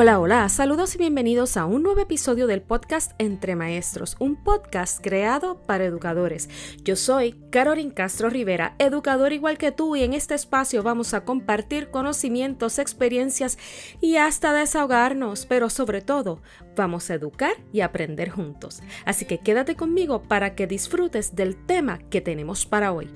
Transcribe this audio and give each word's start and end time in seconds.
Hola, 0.00 0.20
hola, 0.20 0.48
saludos 0.48 0.94
y 0.94 0.98
bienvenidos 0.98 1.56
a 1.56 1.64
un 1.64 1.82
nuevo 1.82 2.00
episodio 2.00 2.46
del 2.46 2.62
podcast 2.62 3.10
Entre 3.18 3.56
Maestros, 3.56 4.14
un 4.20 4.36
podcast 4.36 5.02
creado 5.02 5.60
para 5.62 5.86
educadores. 5.86 6.48
Yo 6.84 6.94
soy 6.94 7.32
Carolyn 7.50 7.90
Castro 7.90 8.30
Rivera, 8.30 8.76
educador 8.78 9.32
igual 9.32 9.58
que 9.58 9.72
tú, 9.72 9.96
y 9.96 10.04
en 10.04 10.14
este 10.14 10.36
espacio 10.36 10.84
vamos 10.84 11.14
a 11.14 11.24
compartir 11.24 11.90
conocimientos, 11.90 12.78
experiencias 12.78 13.58
y 14.00 14.18
hasta 14.18 14.52
desahogarnos, 14.52 15.46
pero 15.46 15.68
sobre 15.68 16.00
todo 16.00 16.42
vamos 16.76 17.10
a 17.10 17.14
educar 17.14 17.56
y 17.72 17.80
aprender 17.80 18.30
juntos. 18.30 18.82
Así 19.04 19.24
que 19.24 19.38
quédate 19.38 19.74
conmigo 19.74 20.22
para 20.22 20.54
que 20.54 20.68
disfrutes 20.68 21.34
del 21.34 21.56
tema 21.56 21.98
que 22.08 22.20
tenemos 22.20 22.66
para 22.66 22.92
hoy. 22.92 23.10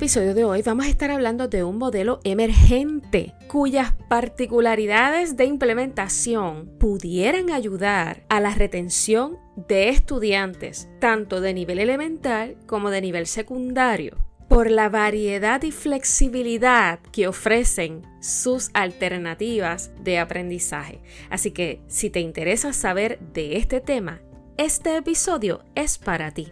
Episodio 0.00 0.32
de 0.32 0.44
hoy 0.44 0.62
vamos 0.62 0.86
a 0.86 0.88
estar 0.88 1.10
hablando 1.10 1.46
de 1.46 1.62
un 1.62 1.76
modelo 1.76 2.20
emergente 2.24 3.34
cuyas 3.48 3.92
particularidades 4.08 5.36
de 5.36 5.44
implementación 5.44 6.70
pudieran 6.78 7.50
ayudar 7.50 8.24
a 8.30 8.40
la 8.40 8.54
retención 8.54 9.36
de 9.68 9.90
estudiantes 9.90 10.88
tanto 11.00 11.42
de 11.42 11.52
nivel 11.52 11.78
elemental 11.78 12.56
como 12.64 12.88
de 12.88 13.02
nivel 13.02 13.26
secundario 13.26 14.16
por 14.48 14.70
la 14.70 14.88
variedad 14.88 15.62
y 15.64 15.70
flexibilidad 15.70 17.00
que 17.12 17.28
ofrecen 17.28 18.00
sus 18.22 18.70
alternativas 18.72 19.92
de 20.02 20.18
aprendizaje. 20.18 21.02
Así 21.28 21.50
que 21.50 21.82
si 21.88 22.08
te 22.08 22.20
interesa 22.20 22.72
saber 22.72 23.18
de 23.34 23.58
este 23.58 23.82
tema, 23.82 24.22
este 24.56 24.96
episodio 24.96 25.62
es 25.74 25.98
para 25.98 26.30
ti. 26.30 26.50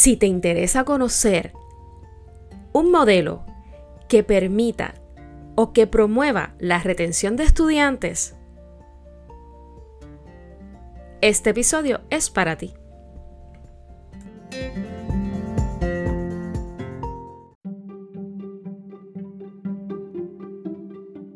Si 0.00 0.16
te 0.16 0.26
interesa 0.26 0.84
conocer 0.84 1.52
un 2.72 2.90
modelo 2.90 3.44
que 4.08 4.22
permita 4.24 4.94
o 5.56 5.74
que 5.74 5.86
promueva 5.86 6.54
la 6.58 6.78
retención 6.78 7.36
de 7.36 7.44
estudiantes, 7.44 8.34
este 11.20 11.50
episodio 11.50 12.00
es 12.08 12.30
para 12.30 12.56
ti. 12.56 12.72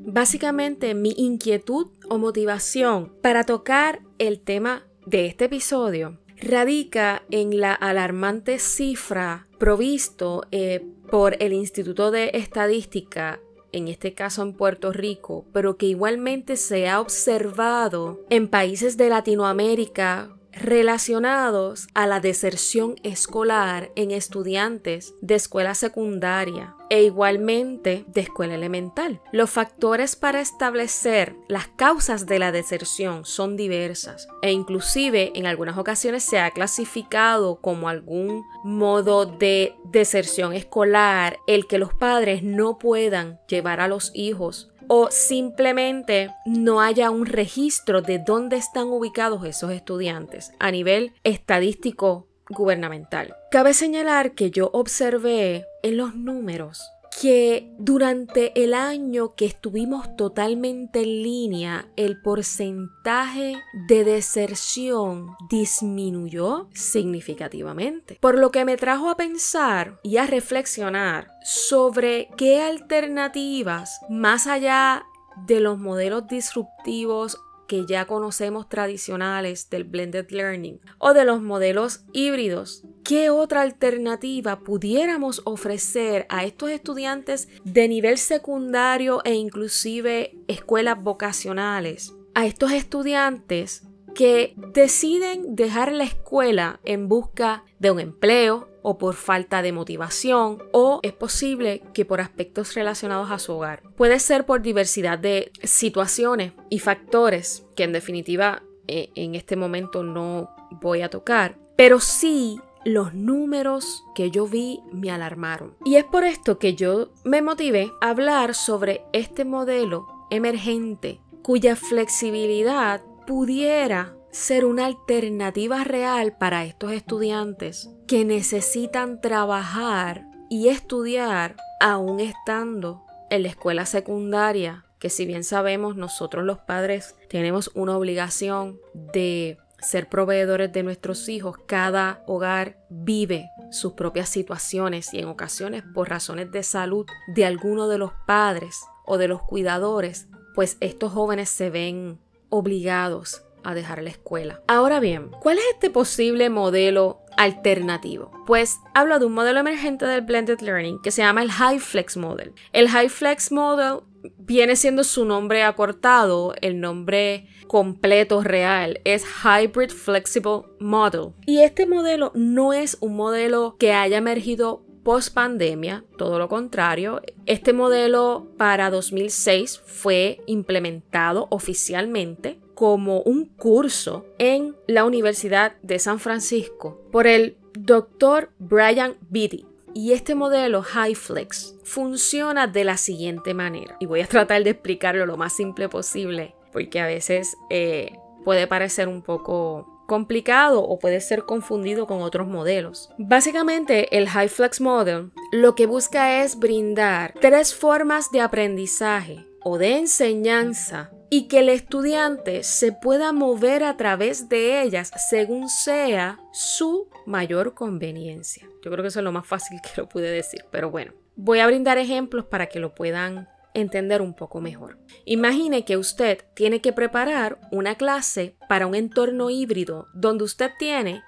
Básicamente 0.07 0.95
mi 0.95 1.12
inquietud 1.19 1.89
o 2.09 2.17
motivación 2.17 3.12
para 3.20 3.45
tocar 3.45 4.01
el 4.17 4.41
tema 4.41 4.87
de 5.05 5.27
este 5.27 5.45
episodio 5.45 6.23
radica 6.41 7.23
en 7.31 7.61
la 7.61 7.73
alarmante 7.75 8.59
cifra 8.59 9.47
provisto 9.59 10.47
eh, 10.51 10.85
por 11.11 11.37
el 11.43 11.53
Instituto 11.53 12.11
de 12.11 12.31
Estadística 12.35 13.41
en 13.75 13.89
este 13.89 14.15
caso 14.15 14.43
en 14.43 14.53
Puerto 14.53 14.93
Rico, 14.93 15.47
pero 15.53 15.77
que 15.77 15.87
igualmente 15.87 16.57
se 16.57 16.89
ha 16.89 17.01
observado 17.01 18.25
en 18.31 18.47
países 18.47 18.97
de 18.97 19.09
Latinoamérica 19.09 20.37
relacionados 20.57 21.89
a 21.95 22.07
la 22.07 22.21
deserción 22.21 22.97
escolar 23.03 23.91
en 23.97 24.11
estudiantes 24.11 25.15
de 25.21 25.35
escuela 25.35 25.75
secundaria 25.75 26.75
e 26.91 27.03
igualmente 27.03 28.05
de 28.09 28.20
escuela 28.20 28.55
elemental. 28.55 29.20
Los 29.33 29.51
factores 29.51 30.17
para 30.17 30.41
establecer 30.41 31.37
las 31.48 31.69
causas 31.69 32.27
de 32.27 32.39
la 32.39 32.53
deserción 32.53 33.25
son 33.25 33.57
diversas 33.57 34.29
e 34.43 34.53
inclusive 34.53 35.33
en 35.35 35.47
algunas 35.47 35.79
ocasiones 35.79 36.23
se 36.25 36.39
ha 36.39 36.51
clasificado 36.51 37.61
como 37.61 37.89
algún 37.89 38.45
modo 38.63 39.27
de 39.27 39.75
deserción 39.85 40.53
escolar 40.53 41.39
el 41.47 41.67
que 41.67 41.79
los 41.79 41.95
padres 41.95 42.43
no 42.43 42.79
puedan 42.79 43.41
llevar 43.48 43.81
a 43.81 43.89
los 43.89 44.11
hijos 44.14 44.70
o 44.89 45.11
simplemente 45.11 46.30
no 46.46 46.80
haya 46.80 47.11
un 47.11 47.27
registro 47.27 48.02
de 48.02 48.18
dónde 48.18 48.56
están 48.56 48.89
ubicados 48.89 49.45
esos 49.45 49.70
estudiantes 49.70 50.52
a 50.58 50.70
nivel 50.70 51.12
estadístico 51.24 52.28
gubernamental. 52.48 53.34
Cabe 53.50 53.74
señalar 53.74 54.34
que 54.34 54.50
yo 54.50 54.70
observé 54.72 55.67
en 55.83 55.96
los 55.96 56.14
números 56.14 56.83
que 57.20 57.73
durante 57.79 58.63
el 58.63 58.75
año 58.75 59.35
que 59.35 59.47
estuvimos 59.47 60.17
totalmente 60.17 61.01
en 61.01 61.23
línea, 61.23 61.89
el 61.97 62.20
porcentaje 62.20 63.57
de 63.89 64.05
deserción 64.05 65.36
disminuyó 65.48 66.69
significativamente. 66.75 68.19
Por 68.20 68.39
lo 68.39 68.51
que 68.51 68.64
me 68.64 68.77
trajo 68.77 69.11
a 69.11 69.17
pensar 69.17 70.01
y 70.02 70.17
a 70.17 70.27
reflexionar 70.27 71.29
sobre 71.45 72.29
qué 72.36 72.61
alternativas, 72.63 74.01
más 74.08 74.46
allá 74.46 75.05
de 75.46 75.61
los 75.61 75.79
modelos 75.79 76.27
disruptivos 76.29 77.39
que 77.67 77.86
ya 77.86 78.07
conocemos 78.07 78.69
tradicionales 78.69 79.70
del 79.70 79.85
blended 79.85 80.30
learning 80.30 80.80
o 80.98 81.14
de 81.14 81.25
los 81.25 81.42
modelos 81.42 82.05
híbridos. 82.13 82.85
¿Qué 83.05 83.30
otra 83.30 83.63
alternativa 83.63 84.61
pudiéramos 84.61 85.42
ofrecer 85.45 86.27
a 86.29 86.45
estos 86.45 86.70
estudiantes 86.70 87.48
de 87.64 87.89
nivel 87.89 88.19
secundario 88.19 89.20
e 89.25 89.35
inclusive 89.35 90.36
escuelas 90.48 91.02
vocacionales? 91.02 92.14
A 92.35 92.47
estos 92.47 92.73
estudiantes 92.73 93.83
que 94.14 94.55
deciden 94.57 95.57
dejar 95.57 95.92
la 95.92 96.05
escuela 96.05 96.81
en 96.85 97.08
busca 97.08 97.64
de 97.79 97.91
un 97.91 98.01
empleo 98.01 98.69
o 98.86 98.98
por 98.98 99.14
falta 99.14 99.62
de 99.62 99.72
motivación 99.72 100.62
o 100.72 101.00
es 101.02 101.14
posible 101.14 101.83
que 101.95 102.05
por 102.05 102.20
aspectos 102.20 102.74
relacionados 102.74 103.30
a 103.30 103.39
su 103.39 103.55
hogar. 103.55 103.83
Puede 103.96 104.20
ser 104.20 104.45
por 104.45 104.61
diversidad 104.61 105.18
de 105.18 105.50
situaciones 105.62 106.52
y 106.68 106.80
factores 106.80 107.64
que 107.74 107.84
en 107.84 107.92
definitiva 107.92 108.62
eh, 108.86 109.11
en 109.14 109.34
este 109.34 109.56
momento 109.56 110.02
no 110.02 110.55
voy 110.70 111.00
a 111.00 111.08
tocar, 111.08 111.56
pero 111.77 111.98
sí 111.98 112.61
los 112.84 113.14
números 113.14 114.05
que 114.14 114.30
yo 114.30 114.46
vi 114.46 114.80
me 114.92 115.11
alarmaron. 115.11 115.74
Y 115.86 115.96
es 115.96 116.05
por 116.05 116.24
esto 116.24 116.58
que 116.58 116.74
yo 116.74 117.08
me 117.24 117.40
motivé 117.40 117.90
a 118.02 118.11
hablar 118.11 118.55
sobre 118.55 119.06
este 119.14 119.46
modelo 119.46 120.06
emergente 120.30 121.22
cuya 121.42 121.74
flexibilidad 121.74 123.02
pudiera 123.27 124.14
ser 124.34 124.64
una 124.64 124.86
alternativa 124.86 125.84
real 125.84 126.36
para 126.36 126.64
estos 126.64 126.90
estudiantes 126.90 127.89
que 128.08 128.25
necesitan 128.25 129.20
trabajar 129.20 130.26
y 130.50 130.70
estudiar 130.70 131.55
aún 131.78 132.19
estando 132.19 133.05
en 133.31 133.44
la 133.44 133.50
escuela 133.50 133.87
secundaria, 133.87 134.87
que 134.99 135.08
si 135.08 135.25
bien 135.25 135.44
sabemos 135.44 135.94
nosotros 135.94 136.44
los 136.44 136.58
padres 136.58 137.14
tenemos 137.28 137.70
una 137.75 137.96
obligación 137.96 138.81
de 138.93 139.58
ser 139.78 140.08
proveedores 140.08 140.72
de 140.72 140.82
nuestros 140.82 141.28
hijos, 141.28 141.56
cada 141.66 142.25
hogar 142.26 142.84
vive 142.88 143.49
sus 143.70 143.93
propias 143.93 144.28
situaciones 144.28 145.14
y 145.14 145.20
en 145.20 145.28
ocasiones 145.28 145.84
por 145.94 146.11
razones 146.11 146.50
de 146.50 146.64
salud 146.64 147.06
de 147.28 147.44
alguno 147.44 147.87
de 147.87 147.99
los 147.99 148.11
padres 148.26 148.81
o 149.06 149.16
de 149.16 149.28
los 149.28 149.43
cuidadores, 149.43 150.26
pues 150.56 150.76
estos 150.81 151.12
jóvenes 151.12 151.50
se 151.50 151.70
ven 151.70 152.19
obligados 152.49 153.44
a 153.64 153.75
dejar 153.75 154.02
la 154.02 154.11
escuela. 154.11 154.62
Ahora 154.69 155.00
bien, 155.00 155.31
¿cuál 155.40 155.58
es 155.58 155.64
este 155.72 155.90
posible 155.90 156.50
modelo 156.50 157.20
alternativo? 157.37 158.31
Pues 158.46 158.78
hablo 158.94 159.19
de 159.19 159.26
un 159.26 159.32
modelo 159.32 159.61
emergente 159.61 160.06
del 160.06 160.22
blended 160.22 160.61
learning 160.61 161.00
que 161.02 161.11
se 161.11 161.22
llama 161.22 161.43
el 161.43 161.50
High 161.50 161.81
Flex 161.81 162.16
Model. 162.16 162.52
El 162.72 162.88
High 162.88 163.08
Flex 163.08 163.52
Model 163.52 164.00
viene 164.38 164.76
siendo 164.76 165.05
su 165.05 165.25
nombre 165.25 165.62
acortado, 165.62 166.55
el 166.61 166.81
nombre 166.81 167.49
completo 167.66 168.43
real 168.43 169.00
es 169.05 169.25
Hybrid 169.25 169.90
Flexible 169.90 170.62
Model. 170.81 171.32
Y 171.46 171.61
este 171.61 171.87
modelo 171.87 172.32
no 172.34 172.72
es 172.72 172.96
un 173.00 173.16
modelo 173.16 173.76
que 173.78 173.93
haya 173.93 174.19
emergido 174.19 174.84
post 175.02 175.34
pandemia, 175.34 176.05
todo 176.16 176.38
lo 176.38 176.49
contrario. 176.49 177.20
Este 177.46 177.72
modelo 177.72 178.49
para 178.56 178.90
2006 178.90 179.81
fue 179.84 180.40
implementado 180.46 181.46
oficialmente 181.50 182.58
como 182.75 183.21
un 183.23 183.47
curso 183.47 184.26
en 184.38 184.76
la 184.87 185.05
Universidad 185.05 185.75
de 185.82 185.99
San 185.99 186.19
Francisco 186.21 187.00
por 187.11 187.26
el 187.26 187.56
Dr. 187.79 188.50
Brian 188.59 189.17
Beatty. 189.31 189.67
Y 189.94 190.12
este 190.12 190.35
modelo 190.35 190.82
HighFlex 190.82 191.76
funciona 191.85 192.67
de 192.67 192.85
la 192.85 192.97
siguiente 192.97 193.55
manera. 193.55 193.97
Y 194.00 194.06
voy 194.06 194.23
a 194.23 194.26
tratar 194.26 194.65
de 194.65 194.71
explicarlo 194.71 195.25
lo 195.25 195.37
más 195.37 195.55
simple 195.55 195.88
posible, 195.88 196.55
porque 196.73 197.00
a 197.00 197.06
veces 197.06 197.56
eh, 197.71 198.17
puede 198.44 198.67
parecer 198.67 199.06
un 199.06 199.23
poco 199.23 199.94
complicado 200.06 200.82
o 200.82 200.99
puede 200.99 201.21
ser 201.21 201.44
confundido 201.44 202.06
con 202.06 202.23
otros 202.23 202.47
modelos. 202.47 203.11
Básicamente, 203.19 204.17
el 204.17 204.29
High 204.29 204.49
Flex 204.49 204.81
Model 204.81 205.31
lo 205.53 205.75
que 205.75 205.87
busca 205.87 206.43
es 206.43 206.59
brindar 206.59 207.35
tres 207.41 207.75
formas 207.75 208.31
de 208.31 208.41
aprendizaje 208.41 209.47
o 209.62 209.79
de 209.79 209.99
enseñanza 209.99 211.11
y 211.36 211.48
que 211.48 211.58
el 211.58 211.69
estudiante 211.69 212.62
se 212.62 212.92
pueda 212.92 213.32
mover 213.32 213.82
a 213.82 213.96
través 213.96 214.48
de 214.48 214.82
ellas 214.82 215.10
según 215.28 215.69
sea 215.69 216.38
su 216.52 217.08
mayor 217.26 217.75
conveniencia. 217.75 218.69
Yo 218.84 218.90
creo 218.92 219.02
que 219.02 219.08
eso 219.08 219.19
es 219.19 219.25
lo 219.25 219.32
más 219.32 219.44
fácil 219.44 219.81
que 219.82 220.00
lo 220.00 220.08
pude 220.08 220.31
decir, 220.31 220.64
pero 220.70 220.92
bueno, 220.92 221.12
voy 221.34 221.58
a 221.58 221.66
brindar 221.66 221.98
ejemplos 221.98 222.44
para 222.44 222.69
que 222.69 222.78
lo 222.78 222.94
puedan 222.94 223.48
entender 223.75 224.22
un 224.22 224.34
poco 224.34 224.60
mejor. 224.60 225.00
Imagine 225.25 225.84
que 225.84 225.96
usted 225.96 226.44
tiene 226.54 226.81
que 226.81 226.92
preparar 226.92 227.58
una 227.72 227.96
clase 227.96 228.54
para 228.69 228.87
un 228.87 228.94
entorno 228.94 229.50
híbrido 229.50 230.06
donde 230.14 230.44
usted 230.44 230.70
tiene 230.78 231.25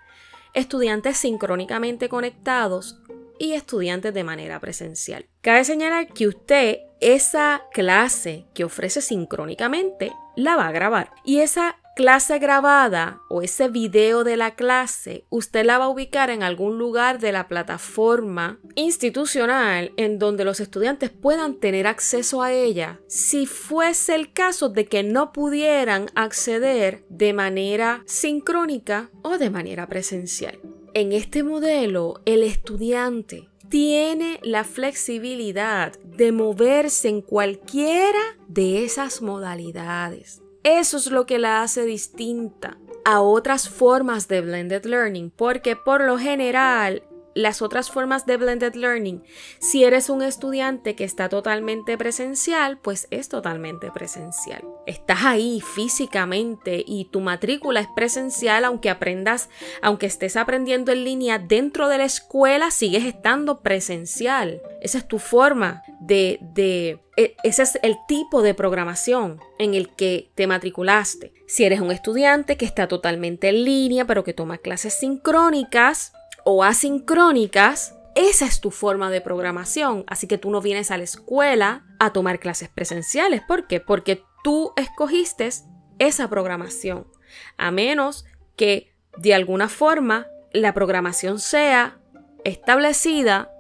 estudiantes 0.55 1.17
sincrónicamente 1.17 2.09
conectados 2.09 3.02
y 3.41 3.55
estudiantes 3.55 4.14
de 4.14 4.23
manera 4.23 4.61
presencial. 4.61 5.26
Cabe 5.41 5.64
señalar 5.64 6.12
que 6.12 6.29
usted 6.29 6.79
esa 7.01 7.63
clase 7.73 8.47
que 8.55 8.65
ofrece 8.65 9.01
sincrónicamente 9.01 10.13
la 10.37 10.57
va 10.57 10.69
a 10.69 10.73
grabar 10.73 11.13
y 11.25 11.41
esa 11.41 11.77
clase 11.97 12.39
grabada 12.39 13.23
o 13.31 13.41
ese 13.41 13.69
video 13.69 14.23
de 14.23 14.37
la 14.37 14.55
clase, 14.55 15.25
usted 15.31 15.65
la 15.65 15.79
va 15.79 15.87
a 15.87 15.89
ubicar 15.89 16.29
en 16.29 16.43
algún 16.43 16.79
lugar 16.79 17.19
de 17.19 17.33
la 17.33 17.49
plataforma 17.49 18.61
institucional 18.75 19.93
en 19.97 20.19
donde 20.19 20.45
los 20.45 20.61
estudiantes 20.61 21.09
puedan 21.09 21.55
tener 21.55 21.87
acceso 21.87 22.43
a 22.43 22.53
ella 22.53 23.01
si 23.09 23.47
fuese 23.47 24.15
el 24.15 24.35
caso 24.35 24.69
de 24.69 24.85
que 24.85 25.03
no 25.03 25.33
pudieran 25.33 26.11
acceder 26.15 27.07
de 27.09 27.33
manera 27.33 28.03
sincrónica 28.05 29.11
o 29.23 29.39
de 29.39 29.49
manera 29.49 29.87
presencial. 29.87 30.61
En 30.93 31.13
este 31.13 31.43
modelo, 31.43 32.21
el 32.27 32.43
estudiante 32.43 33.49
tiene 33.69 34.41
la 34.43 34.65
flexibilidad 34.65 35.99
de 36.01 36.33
moverse 36.33 37.09
en 37.09 37.21
cualquiera 37.21 38.21
de 38.49 38.85
esas 38.85 39.23
modalidades. 39.23 40.43
Eso 40.63 40.97
es 40.97 41.11
lo 41.11 41.27
que 41.27 41.39
la 41.39 41.63
hace 41.63 41.85
distinta 41.85 42.79
a 43.05 43.21
otras 43.21 43.69
formas 43.69 44.27
de 44.27 44.41
blended 44.41 44.85
learning, 44.85 45.31
porque 45.31 45.77
por 45.77 46.03
lo 46.03 46.19
general 46.19 47.05
las 47.37 47.61
otras 47.61 47.91
formas 47.91 48.25
de 48.25 48.38
blended 48.38 48.75
learning, 48.75 49.23
si 49.61 49.85
eres 49.85 50.09
un 50.09 50.23
estudiante 50.23 50.97
que 50.97 51.05
está 51.05 51.29
totalmente 51.29 51.99
presencial, 51.99 52.79
pues 52.79 53.06
es 53.11 53.29
totalmente 53.29 53.91
presencial. 53.91 54.65
Estás 54.87 55.25
ahí 55.25 55.61
físicamente 55.61 56.83
y 56.87 57.11
tu 57.11 57.21
matrícula 57.21 57.81
es 57.81 57.88
presencial, 57.94 58.65
aunque 58.65 58.88
aprendas, 58.88 59.50
aunque 59.83 60.06
estés 60.06 60.37
aprendiendo 60.37 60.93
en 60.93 61.05
línea 61.05 61.38
dentro 61.38 61.88
de 61.88 61.99
la 61.99 62.06
escuela, 62.06 62.71
sigues 62.71 63.05
estando 63.05 63.61
presencial. 63.61 64.62
Esa 64.81 64.99
es 64.99 65.06
tu 65.06 65.19
forma 65.19 65.83
de, 66.00 66.38
de 66.41 67.00
e, 67.19 67.37
ese 67.43 67.65
es 67.65 67.79
el 67.83 67.97
tipo 68.09 68.41
de 68.41 68.55
programación 68.55 69.41
en 69.59 69.75
el 69.75 69.91
que 69.91 70.31
te 70.35 70.47
matriculaste. 70.47 71.35
Si 71.47 71.65
eres 71.65 71.81
un 71.81 71.91
estudiante 71.91 72.56
que 72.56 72.65
está 72.65 72.88
totalmente 72.88 73.50
en 73.50 73.65
línea, 73.65 74.06
pero 74.06 74.25
que 74.25 74.33
toma 74.33 74.56
clases 74.56 74.94
sincrónicas, 74.94 76.15
o 76.49 76.63
asincrónicas, 76.63 77.97
esa 78.15 78.47
es 78.47 78.61
tu 78.61 78.71
forma 78.71 79.11
de 79.11 79.21
programación. 79.21 80.05
Así 80.07 80.29
que 80.29 80.39
tú 80.39 80.53
no 80.53 80.61
vienes 80.63 80.93
a 80.93 80.97
la 80.97 81.03
escuela 81.03 81.85
a 81.99 82.13
tomar 82.13 82.39
clases 82.39 82.69
presenciales. 82.69 83.43
¿Por 83.43 83.67
qué? 83.67 83.81
Porque 83.81 84.23
tú 84.45 84.73
escogiste 84.77 85.51
esa 85.99 86.31
programación. 86.31 87.09
A 87.59 87.73
menos 87.73 88.27
que 88.55 88.95
de 89.19 89.35
alguna 89.35 89.69
forma 89.69 90.29
la 90.53 90.73
programación 90.73 91.41
sea 91.41 91.99
establecida 92.45 93.51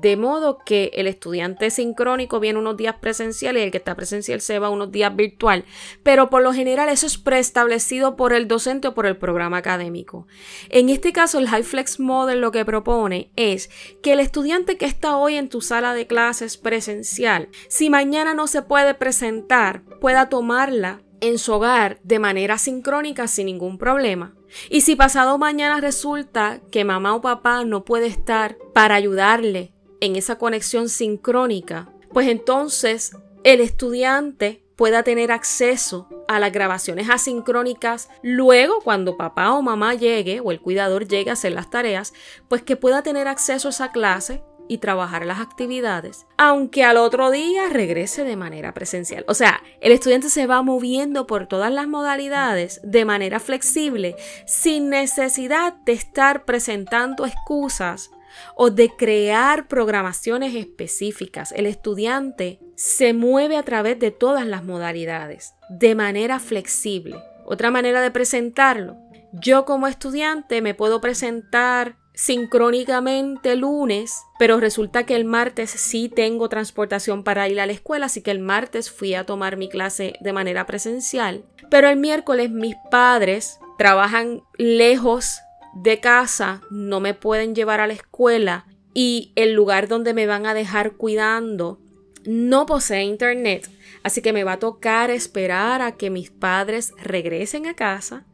de 0.00 0.16
modo 0.16 0.58
que 0.64 0.90
el 0.94 1.06
estudiante 1.06 1.70
sincrónico 1.70 2.38
viene 2.38 2.58
unos 2.58 2.76
días 2.76 2.96
presencial 3.00 3.56
y 3.56 3.60
el 3.60 3.70
que 3.70 3.78
está 3.78 3.96
presencial 3.96 4.40
se 4.40 4.58
va 4.58 4.70
unos 4.70 4.92
días 4.92 5.14
virtual. 5.14 5.64
Pero 6.02 6.30
por 6.30 6.42
lo 6.42 6.52
general 6.52 6.88
eso 6.88 7.06
es 7.06 7.18
preestablecido 7.18 8.16
por 8.16 8.32
el 8.32 8.46
docente 8.46 8.88
o 8.88 8.94
por 8.94 9.06
el 9.06 9.16
programa 9.16 9.56
académico. 9.56 10.26
En 10.68 10.88
este 10.88 11.12
caso, 11.12 11.38
el 11.38 11.48
High 11.48 11.64
Flex 11.64 11.98
Model 11.98 12.40
lo 12.40 12.52
que 12.52 12.64
propone 12.64 13.32
es 13.36 13.70
que 14.02 14.12
el 14.12 14.20
estudiante 14.20 14.76
que 14.76 14.86
está 14.86 15.16
hoy 15.16 15.34
en 15.34 15.48
tu 15.48 15.60
sala 15.60 15.92
de 15.92 16.06
clases 16.06 16.56
presencial, 16.56 17.48
si 17.68 17.90
mañana 17.90 18.34
no 18.34 18.46
se 18.46 18.62
puede 18.62 18.94
presentar, 18.94 19.82
pueda 20.00 20.28
tomarla 20.28 21.02
en 21.20 21.38
su 21.38 21.52
hogar 21.52 21.98
de 22.02 22.18
manera 22.18 22.58
sincrónica 22.58 23.28
sin 23.28 23.46
ningún 23.46 23.76
problema. 23.76 24.34
Y 24.68 24.80
si 24.80 24.96
pasado 24.96 25.38
mañana 25.38 25.80
resulta 25.80 26.60
que 26.70 26.84
mamá 26.84 27.14
o 27.14 27.20
papá 27.20 27.64
no 27.64 27.84
puede 27.84 28.06
estar 28.06 28.56
para 28.72 28.94
ayudarle 28.94 29.72
en 30.00 30.16
esa 30.16 30.38
conexión 30.38 30.88
sincrónica, 30.88 31.92
pues 32.12 32.28
entonces 32.28 33.12
el 33.44 33.60
estudiante 33.60 34.64
pueda 34.76 35.02
tener 35.02 35.30
acceso 35.30 36.08
a 36.26 36.38
las 36.38 36.52
grabaciones 36.52 37.10
asincrónicas 37.10 38.08
luego 38.22 38.80
cuando 38.80 39.16
papá 39.16 39.52
o 39.52 39.62
mamá 39.62 39.94
llegue 39.94 40.40
o 40.40 40.52
el 40.52 40.60
cuidador 40.60 41.06
llegue 41.06 41.30
a 41.30 41.34
hacer 41.34 41.52
las 41.52 41.68
tareas, 41.68 42.14
pues 42.48 42.62
que 42.62 42.76
pueda 42.76 43.02
tener 43.02 43.28
acceso 43.28 43.68
a 43.68 43.70
esa 43.70 43.92
clase 43.92 44.42
y 44.68 44.78
trabajar 44.78 45.26
las 45.26 45.40
actividades, 45.40 46.26
aunque 46.38 46.84
al 46.84 46.96
otro 46.96 47.32
día 47.32 47.68
regrese 47.68 48.22
de 48.22 48.36
manera 48.36 48.72
presencial. 48.72 49.24
O 49.26 49.34
sea, 49.34 49.60
el 49.80 49.90
estudiante 49.90 50.30
se 50.30 50.46
va 50.46 50.62
moviendo 50.62 51.26
por 51.26 51.48
todas 51.48 51.72
las 51.72 51.88
modalidades 51.88 52.80
de 52.84 53.04
manera 53.04 53.40
flexible, 53.40 54.14
sin 54.46 54.88
necesidad 54.88 55.74
de 55.84 55.92
estar 55.92 56.44
presentando 56.44 57.26
excusas 57.26 58.12
o 58.56 58.70
de 58.70 58.90
crear 58.96 59.68
programaciones 59.68 60.54
específicas. 60.54 61.52
El 61.52 61.66
estudiante 61.66 62.60
se 62.76 63.12
mueve 63.12 63.56
a 63.56 63.62
través 63.62 63.98
de 63.98 64.10
todas 64.10 64.46
las 64.46 64.64
modalidades, 64.64 65.54
de 65.68 65.94
manera 65.94 66.38
flexible. 66.38 67.16
Otra 67.44 67.70
manera 67.70 68.00
de 68.00 68.10
presentarlo. 68.10 68.96
Yo 69.32 69.64
como 69.64 69.86
estudiante 69.86 70.62
me 70.62 70.74
puedo 70.74 71.00
presentar 71.00 71.96
sincrónicamente 72.14 73.56
lunes, 73.56 74.14
pero 74.38 74.60
resulta 74.60 75.04
que 75.04 75.16
el 75.16 75.24
martes 75.24 75.70
sí 75.70 76.08
tengo 76.14 76.48
transportación 76.48 77.24
para 77.24 77.48
ir 77.48 77.60
a 77.60 77.66
la 77.66 77.72
escuela, 77.72 78.06
así 78.06 78.22
que 78.22 78.30
el 78.30 78.40
martes 78.40 78.90
fui 78.90 79.14
a 79.14 79.24
tomar 79.24 79.56
mi 79.56 79.68
clase 79.68 80.14
de 80.20 80.32
manera 80.32 80.66
presencial. 80.66 81.44
Pero 81.70 81.88
el 81.88 81.96
miércoles 81.96 82.50
mis 82.50 82.74
padres 82.90 83.58
trabajan 83.78 84.42
lejos 84.58 85.40
de 85.74 86.00
casa, 86.00 86.62
no 86.70 87.00
me 87.00 87.14
pueden 87.14 87.54
llevar 87.54 87.80
a 87.80 87.86
la 87.86 87.92
escuela 87.92 88.66
y 88.94 89.32
el 89.36 89.52
lugar 89.52 89.88
donde 89.88 90.14
me 90.14 90.26
van 90.26 90.46
a 90.46 90.54
dejar 90.54 90.92
cuidando 90.92 91.80
no 92.24 92.66
posee 92.66 93.04
internet, 93.04 93.68
así 94.02 94.20
que 94.20 94.32
me 94.32 94.44
va 94.44 94.52
a 94.52 94.58
tocar 94.58 95.10
esperar 95.10 95.80
a 95.82 95.92
que 95.92 96.10
mis 96.10 96.30
padres 96.30 96.92
regresen 97.02 97.66
a 97.66 97.74
casa 97.74 98.26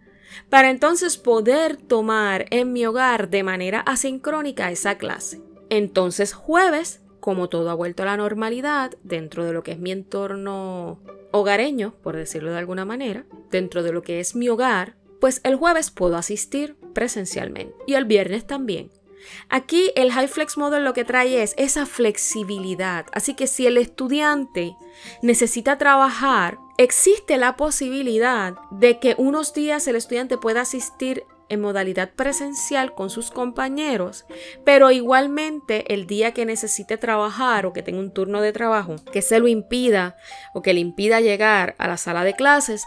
para 0.49 0.71
entonces 0.71 1.17
poder 1.17 1.77
tomar 1.77 2.47
en 2.51 2.73
mi 2.73 2.85
hogar 2.87 3.31
de 3.31 3.43
manera 3.43 3.81
asincrónica 3.81 4.71
esa 4.71 4.99
clase. 4.99 5.41
Entonces 5.71 6.33
jueves, 6.33 7.01
como 7.21 7.49
todo 7.49 7.71
ha 7.71 7.75
vuelto 7.75 8.03
a 8.03 8.07
la 8.07 8.17
normalidad 8.17 8.93
dentro 9.03 9.45
de 9.45 9.53
lo 9.53 9.63
que 9.63 9.73
es 9.73 9.79
mi 9.79 9.93
entorno 9.93 11.01
hogareño, 11.33 11.95
por 12.03 12.17
decirlo 12.17 12.51
de 12.51 12.59
alguna 12.59 12.85
manera, 12.85 13.25
dentro 13.51 13.83
de 13.83 13.93
lo 13.93 14.03
que 14.03 14.21
es 14.21 14.37
mi 14.37 14.49
hogar, 14.49 14.97
pues 15.21 15.41
el 15.45 15.57
jueves 15.57 15.91
puedo 15.91 16.17
asistir 16.17 16.77
presencialmente 16.95 17.75
y 17.87 17.95
el 17.95 18.05
viernes 18.05 18.47
también. 18.47 18.91
Aquí 19.49 19.91
el 19.97 20.13
High 20.13 20.29
Flex 20.29 20.57
Model 20.57 20.85
lo 20.85 20.95
que 20.95 21.05
trae 21.05 21.43
es 21.43 21.55
esa 21.57 21.87
flexibilidad. 21.87 23.07
Así 23.13 23.35
que 23.35 23.47
si 23.47 23.67
el 23.67 23.77
estudiante 23.77 24.77
necesita 25.23 25.79
trabajar, 25.79 26.59
existe 26.79 27.37
la 27.37 27.57
posibilidad 27.57 28.55
de 28.71 28.99
que 28.99 29.15
unos 29.19 29.53
días 29.53 29.87
el 29.89 29.97
estudiante 29.97 30.39
pueda 30.39 30.63
asistir 30.63 31.25
en 31.49 31.61
modalidad 31.61 32.11
presencial 32.11 32.93
con 32.95 33.09
sus 33.09 33.31
compañeros, 33.31 34.27
pero 34.65 34.91
igualmente 34.91 35.93
el 35.95 36.07
día 36.07 36.35
que 36.35 36.45
necesite 36.45 36.97
trabajar 36.97 37.67
o 37.67 37.73
que 37.73 37.83
tenga 37.83 38.01
un 38.01 38.13
turno 38.13 38.41
de 38.41 38.53
trabajo 38.53 38.97
que 39.13 39.23
se 39.23 39.39
lo 39.39 39.47
impida 39.47 40.17
o 40.55 40.63
que 40.63 40.75
le 40.75 40.81
impida 40.81 41.21
llegar 41.21 41.77
a 41.79 41.87
la 41.87 41.99
sala 41.99 42.25
de 42.25 42.35
clases, 42.35 42.85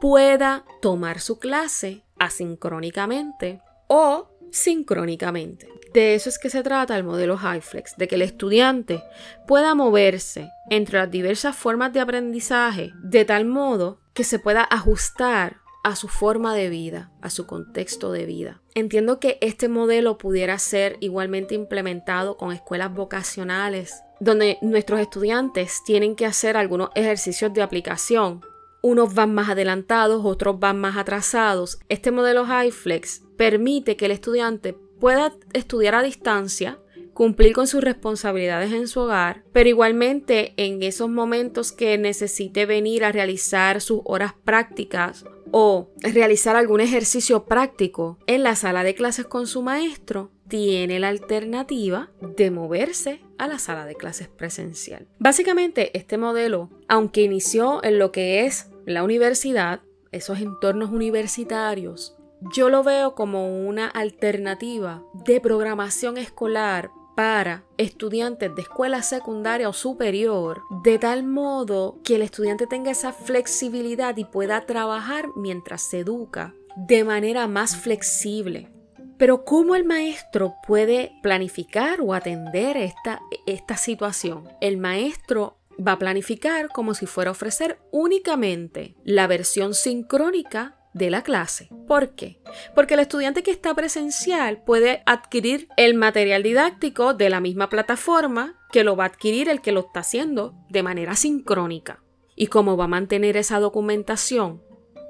pueda 0.00 0.64
tomar 0.80 1.20
su 1.20 1.38
clase 1.38 2.02
asincrónicamente 2.18 3.60
o 3.88 4.28
sincrónicamente. 4.50 5.68
De 5.92 6.14
eso 6.14 6.28
es 6.28 6.38
que 6.38 6.50
se 6.50 6.62
trata 6.62 6.96
el 6.96 7.04
modelo 7.04 7.38
HighFlex, 7.38 7.96
de 7.96 8.08
que 8.08 8.16
el 8.16 8.22
estudiante 8.22 9.02
pueda 9.46 9.74
moverse 9.74 10.50
entre 10.68 10.98
las 10.98 11.10
diversas 11.10 11.56
formas 11.56 11.92
de 11.92 12.00
aprendizaje 12.00 12.92
de 13.02 13.24
tal 13.24 13.46
modo 13.46 14.00
que 14.12 14.24
se 14.24 14.38
pueda 14.38 14.62
ajustar 14.62 15.58
a 15.82 15.94
su 15.94 16.08
forma 16.08 16.54
de 16.54 16.68
vida, 16.68 17.12
a 17.22 17.30
su 17.30 17.46
contexto 17.46 18.10
de 18.10 18.26
vida. 18.26 18.60
Entiendo 18.74 19.20
que 19.20 19.38
este 19.40 19.68
modelo 19.68 20.18
pudiera 20.18 20.58
ser 20.58 20.96
igualmente 21.00 21.54
implementado 21.54 22.36
con 22.36 22.52
escuelas 22.52 22.92
vocacionales, 22.92 24.02
donde 24.18 24.58
nuestros 24.62 25.00
estudiantes 25.00 25.82
tienen 25.86 26.16
que 26.16 26.26
hacer 26.26 26.56
algunos 26.56 26.90
ejercicios 26.94 27.54
de 27.54 27.62
aplicación 27.62 28.42
unos 28.86 29.14
van 29.14 29.34
más 29.34 29.48
adelantados, 29.48 30.24
otros 30.24 30.60
van 30.60 30.80
más 30.80 30.96
atrasados. 30.96 31.80
Este 31.88 32.12
modelo 32.12 32.46
HighFlex 32.46 33.22
permite 33.36 33.96
que 33.96 34.06
el 34.06 34.12
estudiante 34.12 34.74
pueda 35.00 35.34
estudiar 35.54 35.96
a 35.96 36.02
distancia, 36.02 36.78
cumplir 37.12 37.52
con 37.52 37.66
sus 37.66 37.82
responsabilidades 37.82 38.72
en 38.72 38.86
su 38.86 39.00
hogar, 39.00 39.42
pero 39.52 39.68
igualmente 39.68 40.54
en 40.56 40.84
esos 40.84 41.08
momentos 41.08 41.72
que 41.72 41.98
necesite 41.98 42.64
venir 42.64 43.04
a 43.04 43.10
realizar 43.10 43.80
sus 43.80 44.02
horas 44.04 44.34
prácticas 44.44 45.24
o 45.50 45.88
realizar 46.00 46.54
algún 46.54 46.80
ejercicio 46.80 47.44
práctico 47.44 48.18
en 48.28 48.44
la 48.44 48.54
sala 48.54 48.84
de 48.84 48.94
clases 48.94 49.26
con 49.26 49.48
su 49.48 49.62
maestro, 49.62 50.30
tiene 50.46 51.00
la 51.00 51.08
alternativa 51.08 52.10
de 52.20 52.52
moverse 52.52 53.20
a 53.36 53.48
la 53.48 53.58
sala 53.58 53.84
de 53.84 53.96
clases 53.96 54.28
presencial. 54.28 55.08
Básicamente, 55.18 55.96
este 55.98 56.18
modelo, 56.18 56.70
aunque 56.86 57.22
inició 57.22 57.82
en 57.82 57.98
lo 57.98 58.12
que 58.12 58.46
es 58.46 58.70
la 58.86 59.02
universidad, 59.02 59.80
esos 60.12 60.38
entornos 60.38 60.90
universitarios, 60.90 62.16
yo 62.54 62.70
lo 62.70 62.84
veo 62.84 63.14
como 63.14 63.66
una 63.66 63.88
alternativa 63.88 65.02
de 65.12 65.40
programación 65.40 66.18
escolar 66.18 66.90
para 67.16 67.64
estudiantes 67.78 68.54
de 68.54 68.62
escuela 68.62 69.02
secundaria 69.02 69.68
o 69.68 69.72
superior, 69.72 70.62
de 70.84 70.98
tal 70.98 71.24
modo 71.24 71.98
que 72.04 72.14
el 72.14 72.22
estudiante 72.22 72.68
tenga 72.68 72.92
esa 72.92 73.12
flexibilidad 73.12 74.16
y 74.18 74.24
pueda 74.24 74.66
trabajar 74.66 75.26
mientras 75.34 75.82
se 75.82 76.00
educa 76.00 76.54
de 76.76 77.02
manera 77.02 77.48
más 77.48 77.76
flexible. 77.76 78.70
Pero 79.18 79.44
¿cómo 79.44 79.74
el 79.74 79.84
maestro 79.84 80.54
puede 80.66 81.12
planificar 81.22 82.02
o 82.02 82.12
atender 82.12 82.76
esta, 82.76 83.20
esta 83.46 83.78
situación? 83.78 84.44
El 84.60 84.76
maestro 84.76 85.56
va 85.84 85.92
a 85.92 85.98
planificar 85.98 86.68
como 86.68 86.94
si 86.94 87.06
fuera 87.06 87.30
a 87.30 87.32
ofrecer 87.32 87.78
únicamente 87.90 88.94
la 89.04 89.26
versión 89.26 89.74
sincrónica 89.74 90.76
de 90.96 91.10
la 91.10 91.22
clase. 91.22 91.68
¿Por 91.86 92.14
qué? 92.14 92.40
Porque 92.74 92.94
el 92.94 93.00
estudiante 93.00 93.42
que 93.42 93.50
está 93.50 93.74
presencial 93.74 94.62
puede 94.62 95.02
adquirir 95.04 95.68
el 95.76 95.94
material 95.94 96.42
didáctico 96.42 97.12
de 97.12 97.28
la 97.28 97.40
misma 97.40 97.68
plataforma 97.68 98.58
que 98.72 98.82
lo 98.82 98.96
va 98.96 99.04
a 99.04 99.08
adquirir 99.08 99.50
el 99.50 99.60
que 99.60 99.72
lo 99.72 99.80
está 99.80 100.00
haciendo 100.00 100.54
de 100.70 100.82
manera 100.82 101.14
sincrónica. 101.14 102.02
Y 102.34 102.46
como 102.46 102.78
va 102.78 102.84
a 102.84 102.88
mantener 102.88 103.36
esa 103.36 103.60
documentación 103.60 104.62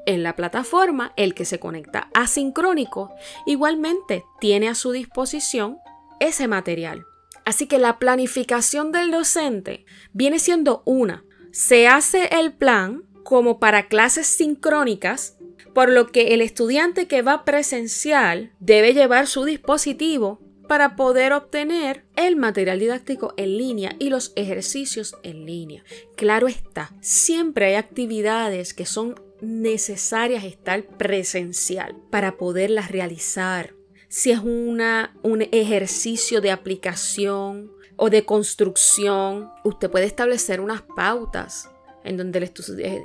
en 0.06 0.22
la 0.22 0.34
plataforma, 0.34 1.12
el 1.16 1.34
que 1.34 1.44
se 1.44 1.60
conecta 1.60 2.10
asincrónico 2.14 3.12
igualmente 3.46 4.24
tiene 4.40 4.68
a 4.68 4.74
su 4.74 4.90
disposición 4.90 5.78
ese 6.18 6.48
material. 6.48 7.04
Así 7.46 7.66
que 7.66 7.78
la 7.78 7.98
planificación 7.98 8.92
del 8.92 9.10
docente 9.10 9.86
viene 10.12 10.38
siendo 10.38 10.82
una. 10.84 11.24
Se 11.52 11.88
hace 11.88 12.28
el 12.38 12.52
plan 12.52 13.04
como 13.22 13.58
para 13.58 13.88
clases 13.88 14.26
sincrónicas 14.26 15.38
por 15.72 15.90
lo 15.90 16.08
que 16.08 16.34
el 16.34 16.40
estudiante 16.40 17.06
que 17.06 17.22
va 17.22 17.44
presencial 17.44 18.52
debe 18.60 18.94
llevar 18.94 19.26
su 19.26 19.44
dispositivo 19.44 20.40
para 20.66 20.96
poder 20.96 21.32
obtener 21.32 22.04
el 22.16 22.34
material 22.34 22.80
didáctico 22.80 23.34
en 23.36 23.58
línea 23.58 23.94
y 23.98 24.10
los 24.10 24.32
ejercicios 24.36 25.14
en 25.22 25.46
línea. 25.46 25.84
Claro 26.16 26.48
está, 26.48 26.92
siempre 27.00 27.66
hay 27.66 27.74
actividades 27.74 28.74
que 28.74 28.86
son 28.86 29.14
necesarias 29.40 30.44
estar 30.44 30.82
presencial 30.82 31.94
para 32.10 32.36
poderlas 32.36 32.90
realizar. 32.90 33.74
Si 34.08 34.30
es 34.30 34.40
una, 34.40 35.16
un 35.22 35.42
ejercicio 35.42 36.40
de 36.40 36.50
aplicación 36.50 37.72
o 37.96 38.10
de 38.10 38.24
construcción, 38.24 39.50
usted 39.64 39.90
puede 39.90 40.06
establecer 40.06 40.60
unas 40.60 40.82
pautas 40.82 41.70
en 42.04 42.16
donde, 42.16 42.52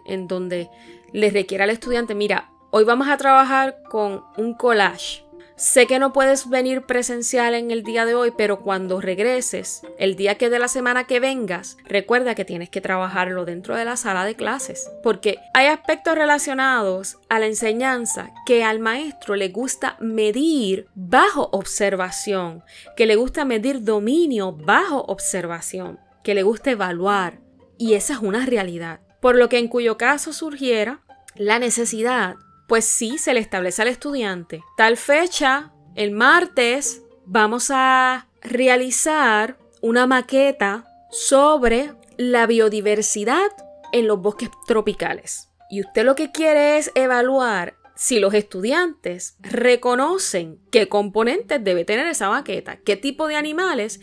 en 0.06 0.28
donde 0.28 0.70
le 1.14 1.30
requiera 1.32 1.64
al 1.64 1.70
estudiante, 1.72 2.14
mira, 2.14 2.52
Hoy 2.74 2.86
vamos 2.86 3.10
a 3.10 3.18
trabajar 3.18 3.84
con 3.90 4.24
un 4.38 4.54
collage. 4.54 5.26
Sé 5.62 5.86
que 5.86 6.00
no 6.00 6.12
puedes 6.12 6.50
venir 6.50 6.88
presencial 6.88 7.54
en 7.54 7.70
el 7.70 7.84
día 7.84 8.08
de 8.08 8.16
hoy, 8.16 8.34
pero 8.36 8.62
cuando 8.62 9.00
regreses, 9.00 9.84
el 10.00 10.16
día 10.16 10.34
que 10.34 10.50
de 10.50 10.58
la 10.58 10.68
semana 10.68 11.04
que 11.04 11.20
vengas, 11.20 11.78
recuerda 11.86 12.34
que 12.34 12.46
tienes 12.46 12.72
que 12.72 12.82
trabajarlo 12.82 13.46
dentro 13.46 13.76
de 13.76 13.86
la 13.86 13.96
sala 13.96 14.26
de 14.26 14.34
clases, 14.34 14.90
porque 15.04 15.38
hay 15.54 15.68
aspectos 15.68 16.16
relacionados 16.16 17.20
a 17.30 17.38
la 17.38 17.46
enseñanza 17.46 18.32
que 18.48 18.64
al 18.64 18.80
maestro 18.80 19.36
le 19.36 19.50
gusta 19.50 19.98
medir 20.00 20.88
bajo 20.96 21.50
observación, 21.52 22.64
que 22.98 23.06
le 23.06 23.16
gusta 23.16 23.46
medir 23.46 23.84
dominio 23.84 24.54
bajo 24.54 25.02
observación, 25.02 26.00
que 26.24 26.34
le 26.34 26.42
gusta 26.42 26.72
evaluar, 26.72 27.38
y 27.78 27.94
esa 27.94 28.14
es 28.14 28.20
una 28.20 28.48
realidad. 28.48 29.02
Por 29.20 29.36
lo 29.36 29.48
que 29.48 29.60
en 29.60 29.68
cuyo 29.68 29.96
caso 29.96 30.34
surgiera 30.34 31.02
la 31.36 31.60
necesidad 31.60 32.38
pues 32.72 32.86
sí, 32.86 33.18
se 33.18 33.34
le 33.34 33.42
establece 33.42 33.82
al 33.82 33.90
estudiante. 33.90 34.64
Tal 34.78 34.96
fecha, 34.96 35.74
el 35.94 36.12
martes, 36.12 37.02
vamos 37.26 37.70
a 37.70 38.30
realizar 38.42 39.58
una 39.82 40.08
maqueta 40.08 40.86
sobre 41.10 41.92
la 42.16 42.48
biodiversidad 42.48 43.50
en 43.92 44.08
los 44.08 44.22
bosques 44.22 44.48
tropicales. 44.68 45.50
Y 45.70 45.82
usted 45.82 46.06
lo 46.06 46.16
que 46.16 46.32
quiere 46.32 46.78
es 46.78 46.94
evaluar 46.96 47.76
si 47.98 48.22
los 48.22 48.34
estudiantes 48.34 49.36
reconocen 49.42 50.62
qué 50.72 50.88
componentes 50.88 51.62
debe 51.62 51.84
tener 51.84 52.08
esa 52.08 52.30
maqueta, 52.30 52.78
qué 52.78 52.96
tipo 52.96 53.28
de 53.28 53.36
animales 53.36 54.00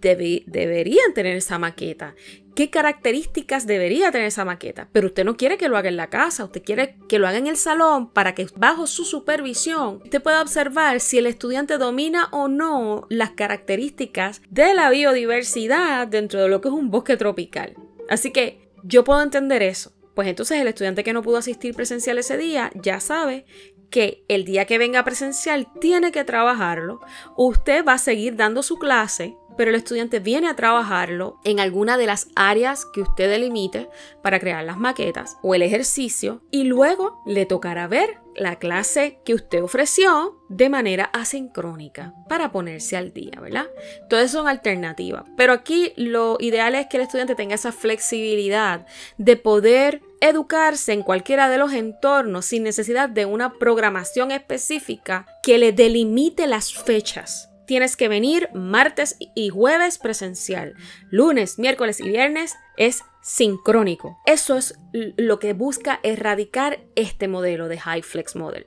deberían 0.00 1.14
tener 1.14 1.36
esa 1.36 1.58
maqueta, 1.58 2.14
qué 2.54 2.70
características 2.70 3.66
debería 3.66 4.10
tener 4.10 4.26
esa 4.26 4.44
maqueta. 4.44 4.88
Pero 4.92 5.08
usted 5.08 5.24
no 5.24 5.36
quiere 5.36 5.58
que 5.58 5.68
lo 5.68 5.76
haga 5.76 5.88
en 5.88 5.96
la 5.96 6.10
casa, 6.10 6.44
usted 6.44 6.62
quiere 6.62 6.96
que 7.08 7.18
lo 7.18 7.28
haga 7.28 7.38
en 7.38 7.46
el 7.46 7.56
salón 7.56 8.10
para 8.12 8.34
que 8.34 8.46
bajo 8.56 8.86
su 8.86 9.04
supervisión 9.04 10.00
usted 10.02 10.22
pueda 10.22 10.42
observar 10.42 11.00
si 11.00 11.18
el 11.18 11.26
estudiante 11.26 11.78
domina 11.78 12.28
o 12.32 12.48
no 12.48 13.06
las 13.10 13.30
características 13.30 14.42
de 14.50 14.74
la 14.74 14.90
biodiversidad 14.90 16.08
dentro 16.08 16.42
de 16.42 16.48
lo 16.48 16.60
que 16.60 16.68
es 16.68 16.74
un 16.74 16.90
bosque 16.90 17.16
tropical. 17.16 17.74
Así 18.08 18.32
que 18.32 18.68
yo 18.82 19.04
puedo 19.04 19.22
entender 19.22 19.62
eso. 19.62 19.92
Pues 20.14 20.26
entonces 20.26 20.60
el 20.60 20.66
estudiante 20.66 21.04
que 21.04 21.12
no 21.12 21.22
pudo 21.22 21.36
asistir 21.36 21.76
presencial 21.76 22.18
ese 22.18 22.36
día 22.36 22.72
ya 22.74 22.98
sabe 22.98 23.46
que 23.88 24.24
el 24.28 24.44
día 24.44 24.64
que 24.64 24.78
venga 24.78 25.04
presencial 25.04 25.68
tiene 25.80 26.12
que 26.12 26.24
trabajarlo. 26.24 27.00
Usted 27.36 27.84
va 27.84 27.94
a 27.94 27.98
seguir 27.98 28.36
dando 28.36 28.62
su 28.62 28.78
clase 28.78 29.36
pero 29.58 29.70
el 29.70 29.76
estudiante 29.76 30.20
viene 30.20 30.48
a 30.48 30.54
trabajarlo 30.54 31.40
en 31.44 31.58
alguna 31.58 31.98
de 31.98 32.06
las 32.06 32.28
áreas 32.36 32.86
que 32.86 33.02
usted 33.02 33.28
delimite 33.28 33.90
para 34.22 34.38
crear 34.38 34.64
las 34.64 34.78
maquetas 34.78 35.36
o 35.42 35.54
el 35.54 35.62
ejercicio 35.62 36.42
y 36.52 36.62
luego 36.62 37.20
le 37.26 37.44
tocará 37.44 37.88
ver 37.88 38.18
la 38.36 38.56
clase 38.60 39.18
que 39.24 39.34
usted 39.34 39.60
ofreció 39.60 40.38
de 40.48 40.68
manera 40.68 41.06
asincrónica 41.06 42.14
para 42.28 42.52
ponerse 42.52 42.96
al 42.96 43.12
día, 43.12 43.40
¿verdad? 43.40 43.66
Todas 44.08 44.30
son 44.30 44.46
alternativas, 44.46 45.24
pero 45.36 45.52
aquí 45.52 45.92
lo 45.96 46.36
ideal 46.38 46.76
es 46.76 46.86
que 46.86 46.98
el 46.98 47.02
estudiante 47.02 47.34
tenga 47.34 47.56
esa 47.56 47.72
flexibilidad 47.72 48.86
de 49.16 49.36
poder 49.36 50.02
educarse 50.20 50.92
en 50.92 51.02
cualquiera 51.02 51.48
de 51.48 51.58
los 51.58 51.72
entornos 51.72 52.46
sin 52.46 52.62
necesidad 52.62 53.08
de 53.08 53.26
una 53.26 53.54
programación 53.54 54.30
específica 54.30 55.26
que 55.42 55.58
le 55.58 55.72
delimite 55.72 56.46
las 56.46 56.72
fechas 56.72 57.48
tienes 57.68 57.96
que 57.96 58.08
venir 58.08 58.48
martes 58.54 59.16
y 59.36 59.50
jueves 59.50 59.98
presencial. 59.98 60.74
Lunes, 61.10 61.58
miércoles 61.58 62.00
y 62.00 62.08
viernes 62.08 62.56
es 62.78 63.02
sincrónico. 63.22 64.18
Eso 64.24 64.56
es 64.56 64.74
lo 64.92 65.38
que 65.38 65.52
busca 65.52 66.00
erradicar 66.02 66.80
este 66.96 67.28
modelo 67.28 67.68
de 67.68 67.78
High 67.78 68.02
Flex 68.02 68.34
Model. 68.36 68.66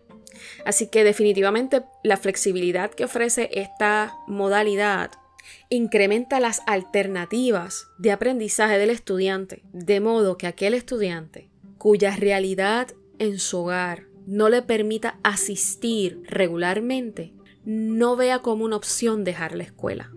Así 0.65 0.87
que 0.87 1.03
definitivamente 1.03 1.83
la 2.03 2.15
flexibilidad 2.15 2.91
que 2.91 3.05
ofrece 3.05 3.49
esta 3.53 4.15
modalidad 4.27 5.11
incrementa 5.69 6.39
las 6.39 6.61
alternativas 6.67 7.87
de 7.97 8.11
aprendizaje 8.11 8.77
del 8.77 8.91
estudiante, 8.91 9.63
de 9.73 9.99
modo 9.99 10.37
que 10.37 10.45
aquel 10.45 10.75
estudiante 10.75 11.49
cuya 11.79 12.15
realidad 12.15 12.89
en 13.17 13.39
su 13.39 13.61
hogar 13.61 14.05
no 14.27 14.49
le 14.49 14.61
permita 14.61 15.17
asistir 15.23 16.21
regularmente 16.27 17.33
no 17.63 18.15
vea 18.15 18.39
como 18.39 18.65
una 18.65 18.75
opción 18.75 19.23
dejar 19.23 19.55
la 19.55 19.63
escuela, 19.63 20.11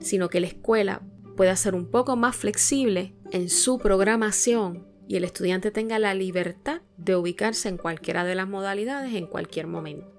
sino 0.00 0.28
que 0.28 0.40
la 0.40 0.48
escuela 0.48 1.02
pueda 1.36 1.54
ser 1.56 1.74
un 1.74 1.90
poco 1.90 2.16
más 2.16 2.36
flexible 2.36 3.14
en 3.30 3.48
su 3.48 3.78
programación 3.78 4.86
y 5.06 5.16
el 5.16 5.24
estudiante 5.24 5.70
tenga 5.70 5.98
la 5.98 6.12
libertad 6.14 6.82
de 6.96 7.16
ubicarse 7.16 7.68
en 7.68 7.78
cualquiera 7.78 8.24
de 8.24 8.34
las 8.34 8.48
modalidades 8.48 9.14
en 9.14 9.26
cualquier 9.26 9.66
momento. 9.66 10.18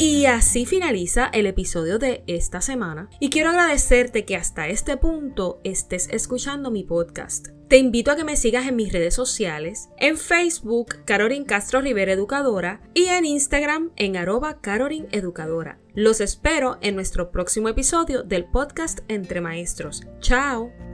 Y 0.00 0.26
así 0.26 0.64
finaliza 0.64 1.26
el 1.26 1.46
episodio 1.46 1.98
de 1.98 2.22
esta 2.28 2.60
semana. 2.60 3.10
Y 3.18 3.30
quiero 3.30 3.50
agradecerte 3.50 4.24
que 4.24 4.36
hasta 4.36 4.68
este 4.68 4.96
punto 4.96 5.60
estés 5.64 6.08
escuchando 6.08 6.70
mi 6.70 6.84
podcast. 6.84 7.48
Te 7.68 7.76
invito 7.76 8.10
a 8.10 8.16
que 8.16 8.24
me 8.24 8.36
sigas 8.36 8.66
en 8.66 8.76
mis 8.76 8.94
redes 8.94 9.12
sociales, 9.12 9.90
en 9.98 10.16
Facebook, 10.16 11.04
Carolyn 11.04 11.44
Castro 11.44 11.82
Rivera 11.82 12.12
Educadora, 12.12 12.80
y 12.94 13.04
en 13.06 13.26
Instagram, 13.26 13.90
en 13.96 14.16
arroba 14.16 14.62
Carolyn 14.62 15.06
Educadora. 15.12 15.78
Los 15.94 16.22
espero 16.22 16.78
en 16.80 16.94
nuestro 16.94 17.30
próximo 17.30 17.68
episodio 17.68 18.22
del 18.22 18.46
podcast 18.46 19.00
Entre 19.08 19.42
Maestros. 19.42 20.06
¡Chao! 20.20 20.87